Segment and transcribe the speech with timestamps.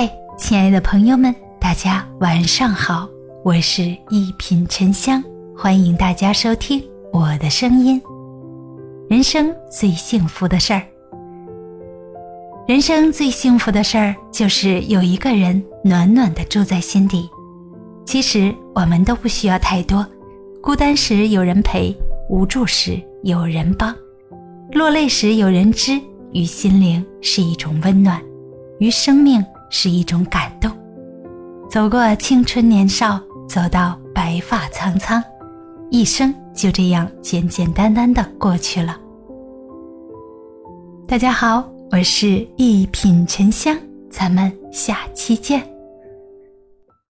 [0.00, 0.08] 嗨，
[0.38, 3.08] 亲爱的朋友们，大家晚上好，
[3.42, 5.20] 我是一品沉香，
[5.56, 6.80] 欢迎大家收听
[7.12, 8.00] 我的声音。
[9.10, 10.82] 人生最幸福的事儿，
[12.68, 17.28] 人生最幸福的事儿就是有一个人暖暖的住在心底。
[18.06, 20.06] 其实我们都不需要太多，
[20.62, 21.92] 孤单时有人陪，
[22.30, 23.92] 无助时有人帮，
[24.74, 26.00] 落泪时有人知，
[26.32, 28.22] 于心灵是一种温暖，
[28.78, 29.44] 于生命。
[29.70, 30.70] 是一种感动，
[31.70, 35.22] 走过青春年少，走到白发苍苍，
[35.90, 38.98] 一生就这样简简单单的过去了。
[41.06, 43.76] 大家好，我是一品沉香，
[44.10, 45.77] 咱们下期见。